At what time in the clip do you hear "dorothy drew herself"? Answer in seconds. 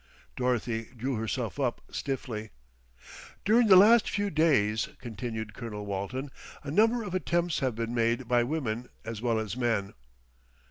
0.35-1.59